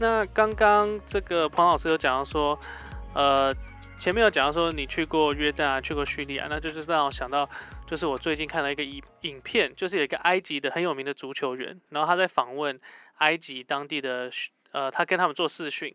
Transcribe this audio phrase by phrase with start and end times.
[0.00, 2.58] 那刚刚这个彭老师有讲到说，
[3.14, 3.54] 呃，
[3.98, 7.46] 前面有讲到说你去过约旦啊，去过叙利亚，那就是让我想到，
[7.86, 12.80] 就是我最近看了一个影影片，就是有一个埃及的很有名的足球员，然后他在访问
[13.18, 14.30] 埃及当地的，
[14.72, 15.94] 呃，他跟他们做视讯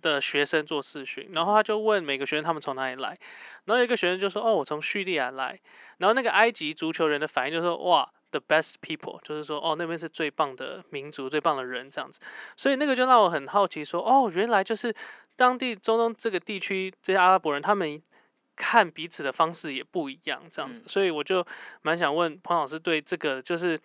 [0.00, 3.18] 的学生做视讯，然后他就问每个学生他们从哪里来，
[3.64, 5.58] 然后有一个学生就说，哦，我从叙利亚来，
[5.98, 8.12] 然后那个埃及足球人的反应就说，哇。
[8.30, 12.20] The best people，就是说，哦，那边是最棒的民族，最棒的人这样子，
[12.56, 14.94] 所以那个就让我很好奇，说，哦，原来就是
[15.36, 18.00] 当地中东这个地区这些阿拉伯人，他们
[18.54, 21.44] 看彼此的方式也不一样，这样子，所以我就
[21.82, 23.78] 蛮想问彭老师对这个就是。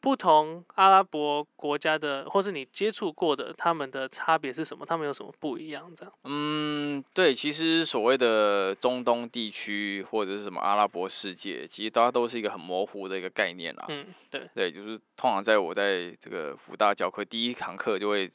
[0.00, 4.86] 不同阿拉伯国家的，或是你接触过的，他们的差别是什么？
[4.86, 5.92] 他们有什么不一样？
[5.94, 6.12] 这样？
[6.24, 13.84] 嗯，对，其实所谓的中东地区或者是什么阿拉伯世界，其实大家都是一个很模糊的一个概念啦。
[13.88, 18.30] 嗯，对，对，就是通常在我在这个福大教课第一堂课就会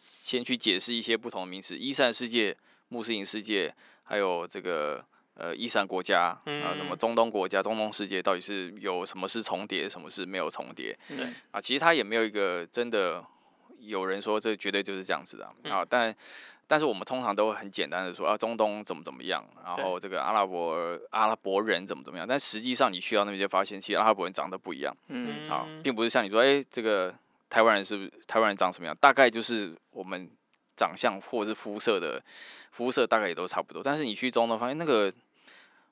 [0.00, 2.56] 先去解释一些不同的名词：伊斯兰世界、
[2.88, 5.04] 穆斯林世界，还有这个。
[5.38, 10.98] 呃，伊斯兰国家啊，什么中东国家、中东世界，到底是有什么是重叠，什么是没有重叠？
[11.06, 13.24] 对啊，其实它也没有一个真的
[13.78, 15.86] 有人说这绝对就是这样子的啊。
[15.88, 16.12] 但
[16.66, 22.26] 但是我们通常都会很简单的说啊，中东怎么怎么样，然后这个阿拉伯阿拉伯人怎么怎么样。
[22.26, 24.92] 但实际上你去到那边就发现，其实阿拉伯人长得不一样。
[25.06, 27.14] 嗯啊，并不是像你说，哎，这个
[27.48, 28.96] 台湾人是不是台湾人长什么样？
[29.00, 30.28] 大概就是我们
[30.76, 32.20] 长相或者是肤色的
[32.72, 33.84] 肤色大概也都差不多。
[33.84, 35.12] 但是你去中东发现那个。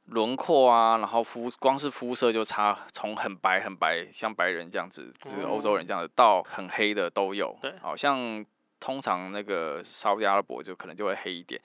[0.06, 7.56] 轮廓啊，然后肤光是肤色就差，从很白很白，像白人这样子，就是欧洲人这样子，到很黑的都有。
[7.60, 8.44] 对，好像
[8.78, 11.60] 通常那个沙特阿拉伯就可能就会黑一点。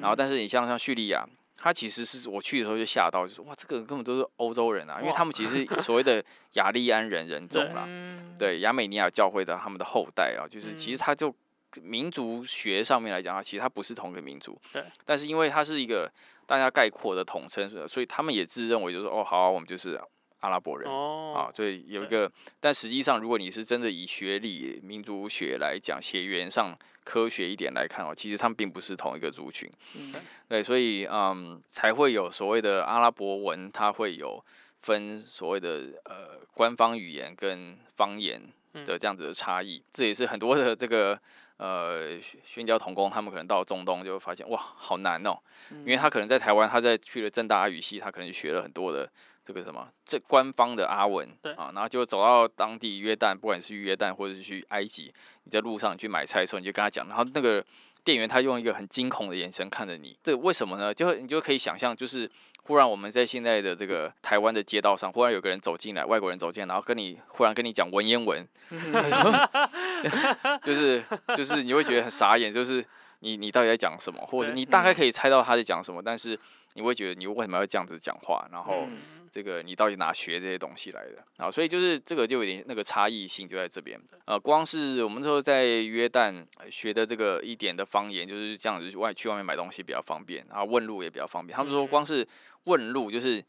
[0.00, 7.88] 然后，但是你像像叙利亚，他其实是我去的时候就吓到，就是哇，这个根本都是欧洲人啊，因为他们其实所谓的雅利安人人种啦，
[8.38, 11.34] 对，亚美尼亚教会的他们的后代啊，就是其实他就
[11.82, 14.58] 民族学上面来讲啊，其实它不是同一个民族。
[14.72, 16.10] 对，但是因为它是一个。
[16.48, 20.00] 大家概括的统称，所以他们也自认为就是哦，好，我们就是
[20.38, 21.50] 阿拉伯人啊。
[21.52, 26.72] 所以有一个，但实际上，如果你是真的以学历、民族学来讲，血缘上
[27.02, 29.68] 科学一点来看哦，其实他们并不是同一个族群。
[29.96, 30.14] 嗯
[30.48, 34.40] 对，所以嗯，才会有所谓的阿拉伯文，它会有
[34.76, 38.40] 分所谓的呃官方语言跟方言
[38.84, 39.82] 的这样子的差异。
[39.90, 41.20] 这也是很多的这个。
[41.58, 45.38] 呃，宣教童工他们可能到中东就会发现，哇，好难哦，
[45.70, 49.10] 因为他可能在台湾，他在去了正大阿语系，他可能学了很多的
[49.42, 55.12] 这个什么这官方的阿文，对啊，然后就走到当地约旦，不管是约旦或者是去埃及，
[55.44, 57.64] 你在路上去买菜的时候，你就跟他讲，然后那个
[58.04, 60.92] 店员他用一个很惊恐的眼神看着你，这为什么呢？
[60.92, 62.30] 就你就可以想象，就是。
[62.66, 68.44] 忽然我们在现在的这个台湾的街道上，忽然有个人走进来，外国人走进来，然后跟你忽然跟你讲文言文，
[70.64, 71.00] 就是
[71.36, 72.84] 就是你会觉得很傻眼，就是
[73.20, 76.38] 你你到底在讲什么，或者你大概可以猜到他在讲什么，但是
[76.74, 78.86] 你会觉得你为什么要这样子讲话，然后。
[79.28, 81.22] 这个你到底哪学这些东西来的？
[81.36, 84.00] 啊，所以就是这个就有点那个差异性就在这边。
[84.24, 91.54] 呃，光是我们说在约旦学的这个一点的方言，就是这样子外去外面买东西比较方便，然后问路也比较方便。
[91.54, 92.26] 他们说光是
[92.64, 93.44] 问路就是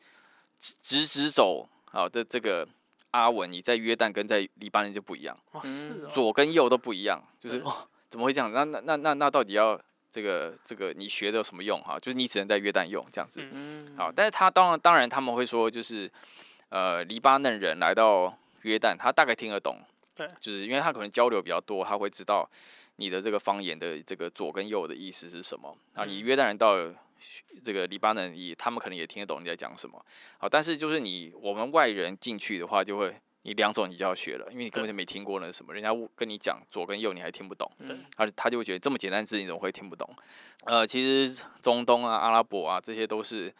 [0.81, 2.67] 直直走，好的这个
[3.11, 8.51] 阿文，你在约旦跟在黎巴嫩就不一样，哦，是左跟右都不一样，就是哦，怎么会这样？
[8.51, 9.79] 那那那那那到底要？
[10.09, 11.99] 这个这个你学的有什么用哈？
[11.99, 13.45] 就是你只能在约旦用这样子，
[13.97, 14.09] 好。
[14.11, 16.09] 但是他当然当然他们会说，就是
[16.69, 19.77] 呃黎巴嫩人来到约旦，他大概听得懂，
[20.15, 22.49] 对，就是因为他可能交流比较多，他会知道
[22.95, 25.77] 你的这个方言的这个左跟右的意思是什么。
[25.93, 26.77] 啊，你约旦人到
[27.63, 30.03] 这个黎巴嫩，也他们可能也听得懂你在讲什么。
[30.39, 33.13] 好，但是就是你我们外人进去的话，就会。
[33.47, 37.71] 你两种你就要学了，因为你根本就没听过那什么，人家跟你讲左跟右，你还听不懂，
[38.13, 40.05] 他他就会觉得这么简单字你怎么会听不懂？
[40.65, 43.53] 呃，其实中东啊、阿拉伯啊，这些都是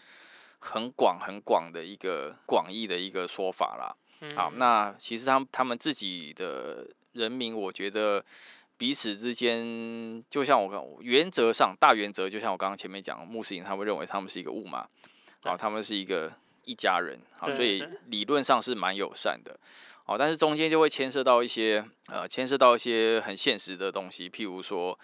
[0.59, 3.95] 很广很广的一个广义的一个说法啦。
[4.35, 8.21] 好，那其实他们他们自己的人民，我觉得
[8.75, 14.85] 彼此之间，就像我刚原则上大原则，就像我刚刚前面讲，穆斯林他们认为他们是一个物嘛，
[15.43, 16.29] 好，他们是一个。
[16.67, 19.57] 一家人，好，所以理论上是蛮友善的，
[20.03, 24.97] 好，但是中间就会牵涉到一些，呃，牵涉到一些很现实的东西，譬如说，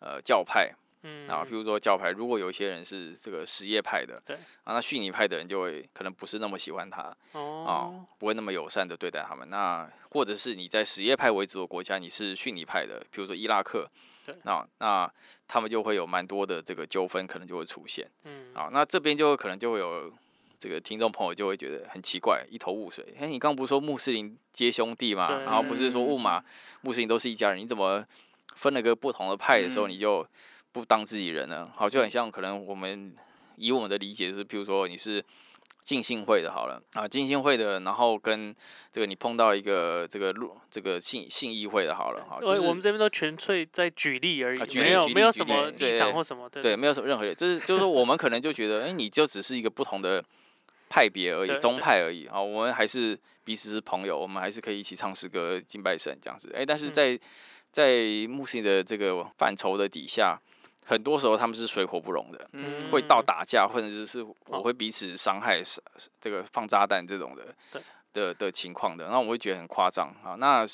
[0.00, 4.34] 呃，教派，嗯，啊，譬如说教派，如果有一些人是这个什叶派的，对，
[4.64, 7.72] 啊，那逊尼派的人就会可能不是那么喜欢他，哦，啊，
[8.18, 13.88] 不会那么友善的对待他们，那或者是你在什叶派为主的国家，你是逊尼派的，譬如说伊拉克，
[14.26, 15.08] 对，那那
[15.46, 20.12] 他们就会有蛮多的这个纠纷可能就会出现，嗯，啊，那这边就可能就会有。
[20.64, 23.04] 这个听众朋友就会觉得很奇怪，一头雾水。
[23.20, 25.40] 哎，你刚不是说穆斯林皆兄弟嘛？
[25.40, 26.42] 然后不是说雾马
[26.80, 27.60] 穆斯林都是一家人？
[27.60, 28.02] 你怎么
[28.56, 30.26] 分了个不同的派的时候，嗯你就
[30.72, 31.70] 不当自己人呢。
[31.76, 33.14] 好，就很像可能我们
[33.56, 35.22] 以我们的理解，就是譬如说你是
[35.82, 38.56] 浸信会的，好了啊，浸信会的，然后跟
[38.90, 46.62] 这个你碰到一个这个路这个信信义会的，好了，好，就我是我们这边都纯粹在举例而已，啊举例没有没有什么对立场或什么的。
[46.62, 50.24] 对，没有什么任何，就是就是说，我们可能就觉得，哎、你就只是一个不同的
[50.88, 52.40] 派别而已，宗派而已啊。
[52.40, 56.52] 我们还是彼此是朋友，我们还是可以一起唱诗歌、敬拜神这样子。
[56.54, 57.20] 哎、但是嗯在、
[57.70, 60.38] 在穆斯林的这个范畴的底下，
[60.86, 65.80] 很多时候他们是水火不容的，嗯会到打架，或者是是我哦会彼此伤害，是
[66.20, 67.82] 这个放炸弹这种的对
[68.12, 70.36] 的的情况的，那我会觉得很夸张啊。
[70.38, 70.64] 那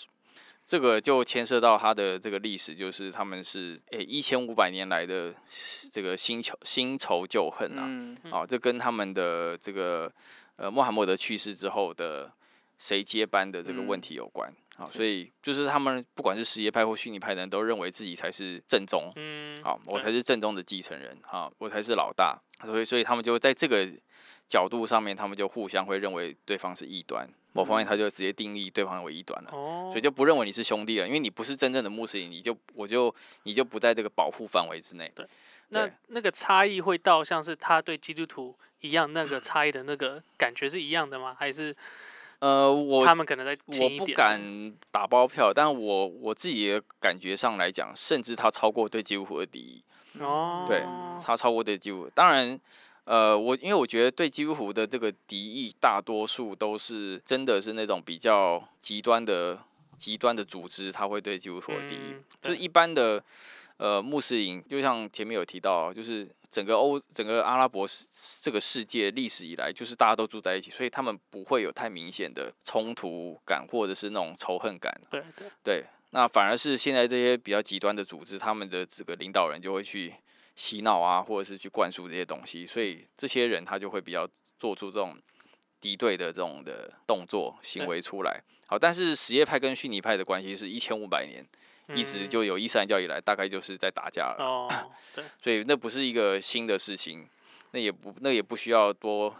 [0.70, 5.34] 这个就牵涉到它的这个历史，就是他们是诶一千五百年来的
[5.90, 10.08] 这个新仇新仇旧恨啊，嗯啊，这跟他们的这个
[10.54, 12.32] 呃穆罕默德去世之后的
[12.78, 14.48] 谁接班的这个问嗯题有关。
[14.76, 23.88] 啊，所以就是他们不管是什叶派或逊尼派的人都认为自己才是正宗，嗯，好，我才是正宗的继承人，好，我才是老大，所以所以他们就在这个
[24.50, 29.50] 角度上面，他们就互相会认为对方是异端，某方面他就直接定义对方为异端了。
[29.52, 33.14] 哦，所以就不认为你是兄弟了，因为你不是真正的穆斯林，你就我就
[33.44, 35.10] 你就不在这个保护范围之内。
[35.68, 41.36] 那对那个差异会到像是他对基督徒一样，那个 差异的那个感觉是一样的吗？
[41.38, 41.72] 还是
[42.40, 44.06] 呃，我他们可能在我不？
[44.06, 49.82] 敢打包票，但我我自己的感觉上来讲，甚至他超过对基督徒的敌意。
[50.18, 50.82] 哦，对
[51.24, 52.58] 他超过对基督徒，当然，
[53.04, 59.58] 呃，我因为我觉得对基督徒的这个敌意，大多数都是真的是那种比较极端的
[59.98, 62.12] 极端的组织，他会对基督徒的敌意。
[62.12, 63.22] 嗯就是一般的
[63.76, 68.06] 呃穆斯林，就像前面有提到，就是整个欧整个阿拉伯世
[68.40, 74.98] 这个世界历史以来，就是大家都住在一起，所以他们不会有太明显的冲突感或者是那种仇恨感。
[75.10, 80.14] 对对，对，那反而是现在这些比较极端的组织，他们的这个领导人就会去
[80.60, 84.28] 洗脑啊，或者是去灌输这些东西，所以这些人他就会比较
[84.58, 85.16] 做出这种
[85.80, 88.42] 敌对的这种的动作行为出来。
[88.66, 91.42] 好，但是什叶派跟逊尼派的关系是一千五百年，
[91.98, 92.28] 一直嗯。
[92.28, 94.68] 就有伊斯兰教以来，大概就是在打架了，哦，
[95.14, 97.26] 对， 所以那不是一个新的事情，
[97.70, 99.34] 那也不那也不需要多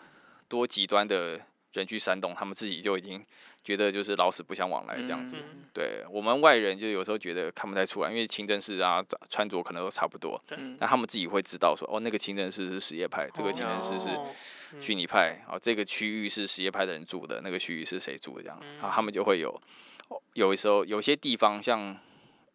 [0.49, 1.39] 多极端的
[1.73, 3.25] 人去煽动，他们自己就已经
[3.63, 5.37] 觉得就是老死不相往来这样子。
[5.37, 5.65] 嗯。
[5.73, 14.27] 对我们外人就有时候觉得看不太出来，因为清真寺啊穿着可能都差不多，嗯那他们自己会知道说，哦，那个清真寺是什叶派，这个清真寺是哦
[14.73, 14.81] 嗯。
[14.81, 18.79] 逊尼派，哦，这个区域是什叶派的人住的，那个区域是谁住的这样，嗯。
[18.79, 19.51] 然后他们就会有，
[20.09, 21.97] 哦有的时候有些地方像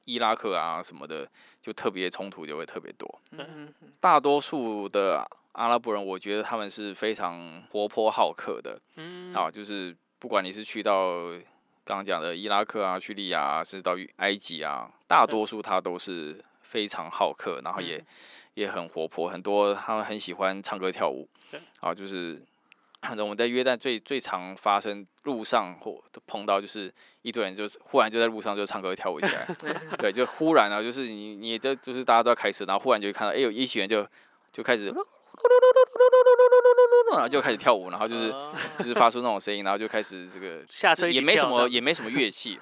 [0.03, 1.27] 伊拉克啊什么的，
[1.61, 3.21] 就特别冲突就会特别多。
[3.31, 3.73] 嗯。
[3.99, 11.29] 大多数的阿拉伯人，我觉得他们是非常活泼好客的，嗯，啊，就是不管你是去到
[11.83, 18.05] 刚刚讲的伊拉克啊、叙利亚啊，甚至到埃及啊，大多数他都是非常好客，然后也、嗯。
[18.55, 22.41] 也很活泼，很多他们很喜欢唱歌跳舞对，啊，就是
[23.19, 26.89] 我们在约旦最最常发生路上或碰到，就是
[27.21, 29.45] 一堆人就是忽然就在路上就唱歌跳舞起来，
[29.99, 34.07] 对，就忽然啊，就是你你这就是大家都在开车，然后忽然就会看到，哎、有一群人就
[34.53, 34.89] 就开始。
[35.35, 38.33] 嘟嘟嘟嘟嘟嘟嘟嘟嘟然后就开始跳舞，然后就是
[38.79, 42.59] 就是发出那种声音，然后就开始这个下车也没什么也没什么乐器，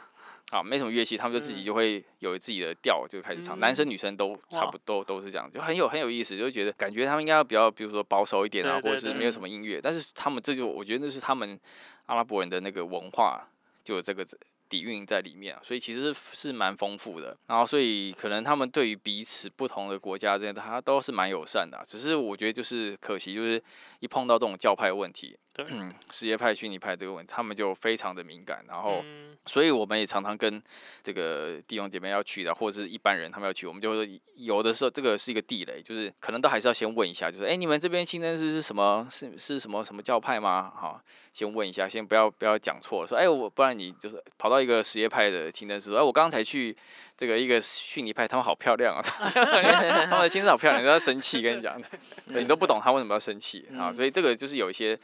[0.52, 11.60] 啊，没什么乐器，他们就自己就会有自己的调就开始唱，男生女生都差不多都是这样，就很有很有意思，就觉得感觉他们应该要比较比如说保守一点啊，或者是没有什么音乐，但是他们这就我觉得那是他们
[12.06, 13.48] 阿拉伯人的那个文化
[13.84, 14.26] 就有这个
[14.74, 17.38] 底蕴在里面啊，所以其实是蛮丰富的。
[17.46, 23.62] 然后所以可能他们对于彼此不同的国家之间，他都是蛮友善的、只是我觉得就是可惜，就是
[24.00, 29.02] 一碰到这种教派问题，对嗯，实业派、虚拟派这个问题，他们就非常的敏感，然后。
[29.04, 30.64] 嗯所以我们也常常跟
[31.02, 39.06] 这个弟兄姐妹要去的，或者是一般人他们要去，我们就会说有的时候这个是一个地雷，就是可能都还是要先问一下，就是哎、诶你们这边清真寺是什么？
[39.12, 40.72] 是是什么什么教派吗？
[40.74, 46.74] 哈，先问一下，先不要不要讲错了，说哎、我不然你就是跑到一个什叶派的清真寺，说哎、我刚才去
[47.18, 51.78] 这个一个逊尼派，他们好漂亮啊， 他们的清真寺好漂亮，你都要生气，跟你讲，
[52.32, 54.98] 对你都不懂他为什么要生气啊，嗯所以这个就是有一些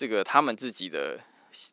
[0.00, 1.20] 这个他们自己的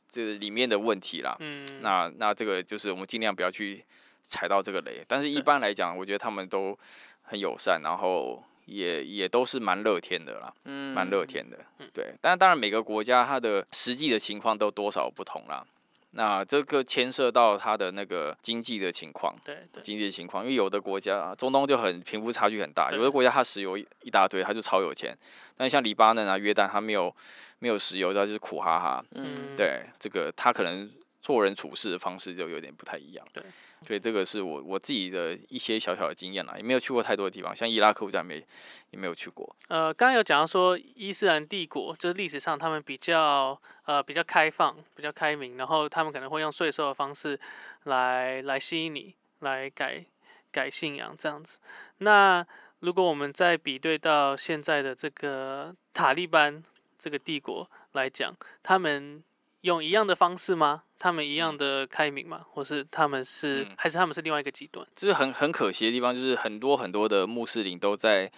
[0.09, 1.33] 这個里面的问题啦。
[1.39, 3.81] 嗯，那那这个就是我们尽量不要去
[4.21, 6.77] 踩到这个雷，但是一般来讲，我觉得他们都
[7.21, 11.57] 很友善，然后也也都是蛮乐天的啦，嗯蛮乐天的，
[11.93, 12.13] 对。
[12.19, 15.65] 但当然每个国家它的实际的情况都多少不同啦。
[16.11, 25.15] 那这个牵涉到它的那个经济的情况，对对，经济的情况，因为有的国家中东就很贫富差距很大，有的国家它石油一一大堆，它就超有钱，
[25.55, 27.13] 但像黎巴嫩啊、约旦，它没有
[27.59, 29.55] 没有石油，它就是苦哈哈，嗯。
[29.55, 30.89] 对，这个他可能
[31.21, 33.25] 做人处事的方式就有点不太一样。
[33.33, 33.43] 对，
[33.85, 38.43] 所以这个是我我自己的一些小小的经验啦，也没有去过太多的地方，像伊拉克我家没
[38.89, 39.55] 也没有去过。
[39.67, 47.39] 呃，刚刚有讲到说伊斯兰帝国就是历史上他们比较呃比较开放、比较开明，然后他们可能会用税收的方式
[47.83, 50.03] 来来吸引你来改
[50.51, 51.59] 改信仰这样子。
[51.99, 52.45] 那
[52.79, 56.63] 如果我们再比对到现在的这个塔利班
[56.97, 59.23] 这个帝国来讲，他们
[59.67, 60.83] 用一样的方式吗？
[60.97, 62.41] 他们一样的开明吗？
[62.53, 64.85] 或是他们是、嗯还是他们是另外一个极端？
[64.95, 68.31] 就是很很可惜的地方，就是很多很多的穆斯林都在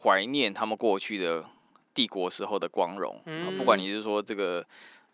[0.00, 1.44] 怀念他们过去的
[1.92, 3.20] 帝国时候的光荣。
[3.26, 4.64] 嗯不管嗯你是说这个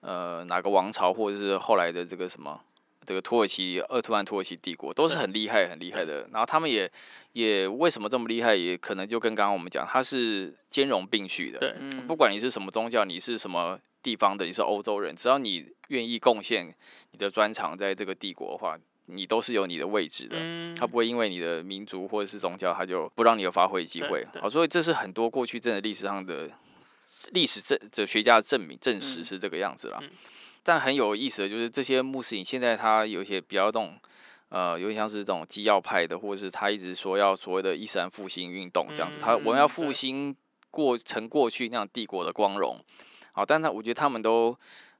[0.00, 2.60] 呃哪个王朝，或者是后来的这个什么
[3.04, 6.28] 这个土耳其鄂图曼土耳其帝国，都是很厉害很厉害的。
[6.30, 6.88] 然后他们也
[7.32, 11.58] 也为什么这么厉害，也可能就跟刚刚我们讲，它是兼容并蓄的。
[11.58, 16.74] 对，嗯不管你是什么宗教，你是什么地方的，你是欧洲人，只要你愿意贡献
[17.12, 20.36] 你的专长在这个帝国的话，你都是有你的位置的。
[20.38, 24.40] 嗯，他不会因为你的民族或者是宗教，他就不让你有发挥机会对。
[24.40, 26.50] 好，所以这是很多过去真的历史上的
[27.32, 29.98] 历史证哲学家的证明证实嗯是这个样子啦。
[30.02, 30.10] 嗯
[30.64, 33.98] 但很有意思的就是这些穆斯林现在他有一些比较那种
[34.50, 40.36] 呃，有点像是这种基要派的，或者是他一直说要所谓的伊斯兰复兴运动这样子，他嗯我们要复兴
[40.70, 42.78] 过成过去那样帝国的光荣。
[43.38, 44.52] 好，但他我觉得他们都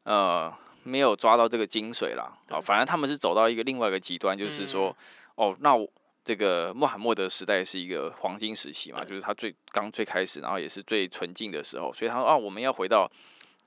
[0.05, 0.55] 呃
[0.85, 2.33] 没有抓到这个精髓啦。
[2.49, 4.97] 好，反而他们是走到一个另外一个极端，就是说，
[5.35, 5.91] 哦，那我
[6.23, 13.11] 这个穆罕默德时代是一个黄金时期嘛，就是他最刚最开始，然后也是最纯净的时候，所以他说啊，我们要回到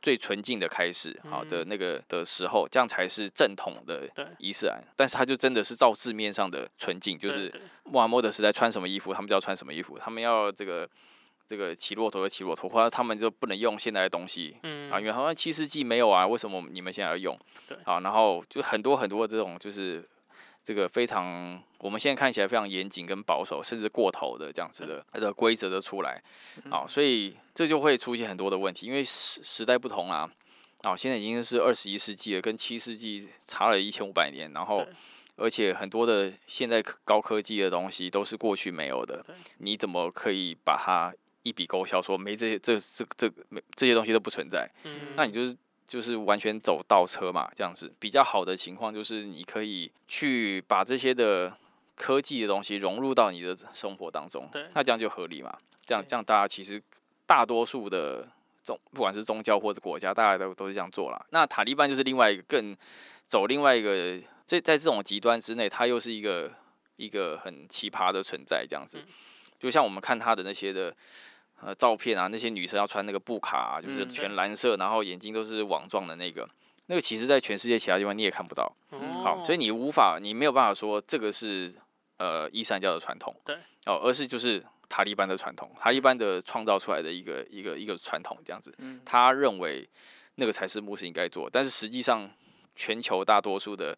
[0.01, 1.67] 最纯净的开始，好的嗯。
[1.67, 4.25] 那个的时候，这样才是正统的对。
[4.39, 4.81] 伊斯兰。
[4.95, 10.89] 但是他就真的是照字面上的纯净，就是穆罕默德时代穿什么衣服，他们就要穿什么衣服，他们要这个
[11.51, 17.37] 这个骑骆驼就骑骆驼，或者他们就不能用现在的东西，嗯啊，因为好像七世纪没有啊，为什么你们现在要用？
[17.67, 17.77] 对。
[17.83, 20.01] 啊，然后就很多很多这种就是
[20.63, 26.23] 这个非常我们现在看起来非常严谨跟保守，甚至过头的这样子的的规则的出来，
[26.69, 30.31] 啊，所以这就会出现很多的问题，因为时时代不同啊。
[30.83, 34.83] 啊，现在已经是二十一世纪了，跟七世纪差了一千五百年，然后
[35.35, 39.23] 而且很多的现在高科技的东西都是过去没有的，
[39.59, 44.69] 你怎么可以把它一笔勾销，说没这些这这这没这些东西都不存在？
[44.83, 45.55] 嗯那你就是
[45.87, 51.57] 就是完全走倒车嘛，这样子比较好的情况就是你可以去把这些的
[51.95, 55.57] 科技的东西融入到你的生活当中对，那这样就合理嘛。
[55.85, 56.81] 这样这样大家其实
[57.25, 58.27] 大多数的
[58.63, 61.25] 宗不管是宗教或者国家，大家都都是这样做啦。
[61.31, 62.75] 那塔利班就是另外一个更
[63.25, 66.51] 走另外一个，这在这种极端之内，它又是一个
[66.97, 69.07] 一个很奇葩的存在，这样子嗯。
[69.59, 70.95] 就像我们看他的那些的
[71.63, 76.47] 呃照片啊，那些女生要穿那个布卡、啊，就是嗯全蓝色，然后眼睛都是网状的那个，
[76.87, 78.71] 那个其实在全世界其他地方你也看不到。
[79.23, 81.71] 好，所以你你无法，你没有办法说这个是
[82.17, 88.99] 呃伊斯兰教的传统，对，哦，而是就是塔利班的传统，塔利班的创造出来的一个一个一个传统这样子，嗯。
[89.05, 89.87] 他认为
[90.35, 92.29] 那个才是穆斯林该做，但是实际上
[92.75, 93.97] 全球大多数的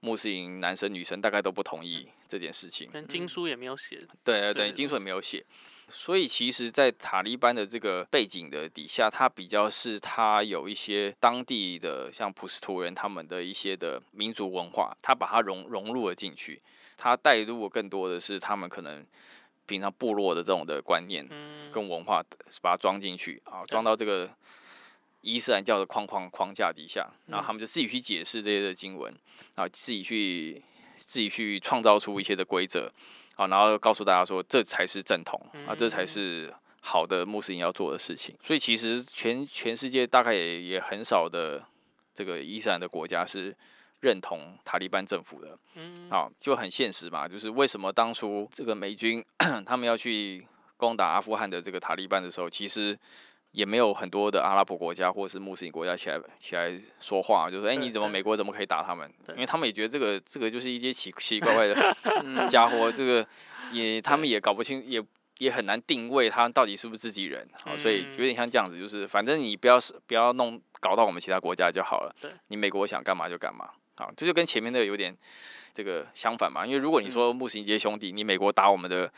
[0.00, 5.44] 穆斯林男生女生大概都不同意这件事情，但经书也没有写，对对对，经书也没有写。
[5.90, 16.62] 所以其实，在塔利班的这个背景的底下，它比较是它有一些当地的像普什图人他们的一些的民族文化，它把它融融入了进去。
[16.96, 19.04] 它带入更多的是他们可能
[19.66, 22.22] 平常部落的这种的观念嗯，跟文化，
[22.60, 24.30] 把它装进去啊，装到这个
[25.22, 29.14] 伊斯兰教的框框框架底下，然后他们就自己去解释这些的经文，
[29.54, 30.62] 啊自己去
[30.98, 32.92] 自己去创造出一些的规则。
[33.34, 38.36] 好，然后告诉大家说，这才是正统啊，这才是好的穆斯林要做的事情。
[38.42, 41.62] 所以其实全全世界大概也也很少的
[42.12, 43.56] 这个伊斯兰的国家是
[44.00, 45.58] 认同塔利班政府的。
[45.74, 49.24] 嗯，好，就很现实嘛，就是为什么当初这个美军
[49.64, 50.46] 他们要去
[50.76, 52.98] 攻打阿富汗的这个塔利班的时候，其实
[53.52, 59.10] 也没有很多的阿拉伯国家或者是穆斯林国家起来起来说话，就说哎、对你怎么美国怎么可以打他们？
[59.30, 61.74] 因为他们也觉得这个这个就是一些奇奇怪怪的
[62.24, 62.48] 嗯。
[62.48, 63.26] 家伙，这个
[63.72, 65.02] 也他们也搞不清，也
[65.38, 73.68] 也很难定位他到底是不是自己人，好，所以嗯有点像这样子，就是反正你不要是不要弄搞到我们其他国家就好了对，你美国想干嘛就干嘛，
[74.00, 75.14] 好，这就跟前面的有点
[75.74, 79.12] 这个相反嘛，因为如果你说穆斯林这些兄弟，你美国打我们的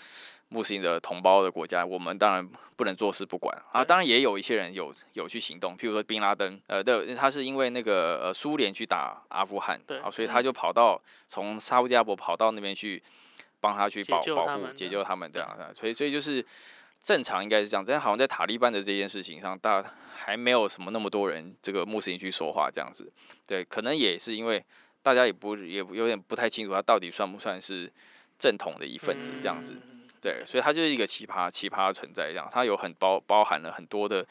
[0.49, 3.85] 穆斯林的同胞的国家，我们当然不能坐视不管啊。
[3.85, 3.87] 对。
[3.87, 13.01] 当然也有一些人有有去行动，譬如说宾拉登，呃，对，他是因为那个呃苏联去打阿富汗，对啊，所以他就跑到从沙烏地阿拉伯跑到那边去
[13.61, 16.45] 帮他去保保护、解救他们这样的，所以所以就是
[17.03, 19.83] 正常应该是这样，但好像在塔利班的这件事情上，大
[20.15, 23.13] 还没有什么那么多人这个穆斯林去说话这样子，
[23.47, 24.65] 对，可能也是因为
[25.03, 27.93] 大家也不也有点不太清楚，他到底算不算是
[28.39, 29.75] 正统的一份子这样子。
[30.21, 34.25] 对，所以他就是一个奇葩奇葩的存在，这样他有很包包含了很多的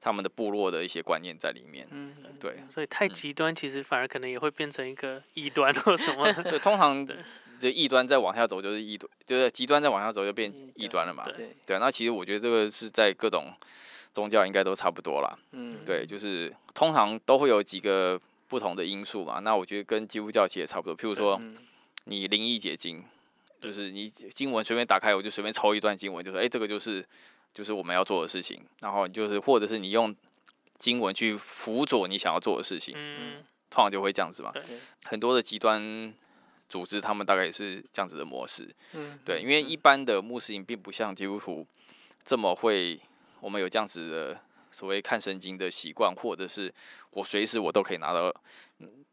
[0.00, 1.88] 他们的部落的一些观念在里面。
[1.90, 6.30] 嗯，对，所以太极端其实反而可能也会变成一个异端或什么。
[6.42, 7.06] 对，通常
[7.60, 11.22] 这异端再往下走就是异端，就是极端再往下走就变异端了嘛。
[11.24, 13.52] 对，对，那其实我觉得这个是在各种
[14.12, 15.38] 宗教应该都差不多啦。
[15.52, 19.38] 嗯，对，就是通常都会有几个不同的因素嘛。
[19.38, 21.40] 那我觉得跟基督教其实也差不多，譬如说
[22.04, 23.04] 你灵异解经。
[23.60, 27.06] 就是你经文随便打开，我就随便抽一段经文，就说，哎，这个就是
[27.54, 28.60] 就是我们要做的事情。
[28.80, 30.12] 然后就是或者是你用
[30.82, 34.52] 经文去辅佐你想要做的事情，嗯，通常就会这样子嘛。
[35.04, 36.12] 很多的极端
[36.68, 38.68] 组织，他们大概也是这样子的模式。
[38.94, 41.64] 嗯，对，因为一般的穆斯林并不像基督徒
[42.24, 43.00] 这么会，
[43.38, 44.40] 我们有这样子的
[44.72, 46.74] 所谓看圣经的习惯，或者是
[47.12, 48.34] 我随时我都可以拿到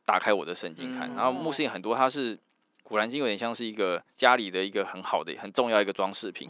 [0.03, 1.13] 打开我的圣经看。
[1.15, 2.37] 然后穆斯林很多他是。
[2.81, 6.49] 古兰经有点像是一个家里的一个很好的、很重要一个装饰品、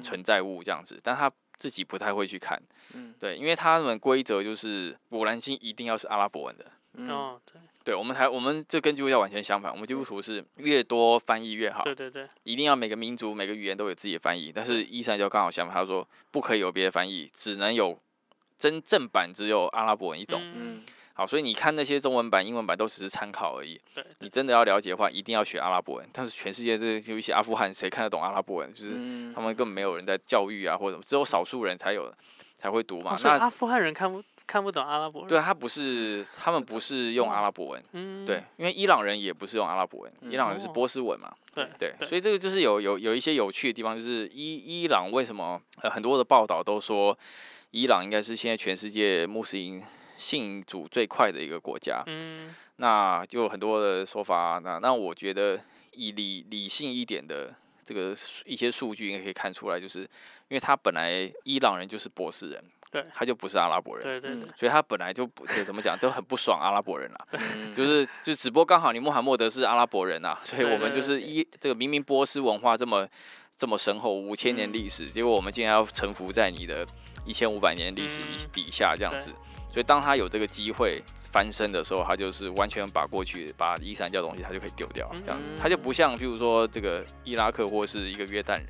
[0.00, 1.28] 存在物这样子，但他
[1.62, 2.60] 自己不太会去看，
[3.20, 6.66] 对，因为他们规则就是古兰经一定要是阿拉伯文的。
[7.06, 11.84] 哦，对，对我们还我们这跟基督教完全相反，我们基督徒是越多翻译越好。
[11.84, 17.96] 对对对，一定要每个民族、每个语言都有自己的翻译，但是伊斯兰教刚好相反，他说不可以有别的翻译，只能有
[18.58, 20.42] 真正版，只有阿拉伯文一种。
[20.42, 20.82] 嗯。
[21.14, 23.78] 好，所以你看那些中文版、英文版都只是参考而已。
[23.94, 26.08] 对，你真的要了解的话，一定要学阿拉伯文。
[26.12, 28.72] 但是全世界这有一些阿富汗，谁看得懂阿拉伯文？
[28.72, 28.92] 就是
[29.34, 32.12] 他们根本没有人在教育啊，或者只有少数人才有
[32.54, 33.16] 才会读嘛。
[33.22, 35.28] 那阿富汗人看不看不懂阿拉伯文？
[35.28, 37.84] 对，他不是，他们不是用阿拉伯文。
[37.92, 41.30] 嗯，对，因为伊朗人也不是用阿拉伯文，伊朗人是波斯文嘛。
[41.54, 47.16] 对对，所以这个就是有有有一些有趣的地方，就是伊伊朗为什么呃很多的报道都说
[47.70, 49.82] 伊朗应该是现在全世界穆斯林。
[50.22, 54.60] 信主最快的一个国家，嗯，那就有很多的说法。
[54.62, 55.60] 那那我觉得
[55.90, 57.52] 以理理性一点的
[57.84, 58.14] 这个
[58.46, 60.00] 一些数据，应该可以看出来，就是
[60.48, 67.26] 因为他本来伊朗人就是波斯人，对，他就不是阿拉伯人，对对对，所以他本来就不就怎么讲都很不爽阿拉伯人啦，
[67.74, 73.08] 就是就只不过刚好你穆罕默德是阿拉伯人啊，所以我们就是一这个明明波斯文化这么
[73.56, 76.86] 这么深厚五千年历史，结果我们竟然要臣服在你的
[77.26, 79.34] 一千五百年历史底下这样子。
[79.72, 88.60] 所以当他有这个机会翻身的时候，他就是完全把过去把伊斯兰教东西他就可以丢掉，这样他就不像譬如说这个伊拉克或是一个约旦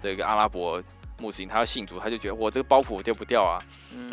[0.00, 0.80] 的一个阿拉伯
[1.18, 3.58] 穆斯林，他要信主，他就觉得我这个包袱我丢不掉啊，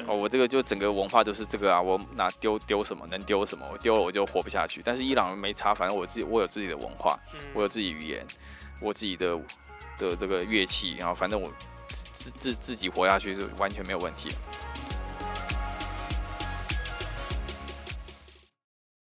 [0.07, 4.81] 哦，我这个就整个文化都是这个啊，我哪丢丢什么能丢什么，我丢了我就活不下去。
[4.83, 7.15] 但是伊朗人没差，反正我自己我有自己的文化，
[7.53, 8.25] 我有自己语言，
[8.81, 9.39] 我自己的
[9.99, 11.51] 的这个乐器，然后反正我
[12.11, 14.31] 自自自己活下去是完全没有问题。